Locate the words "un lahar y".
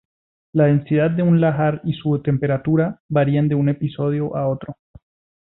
1.21-1.93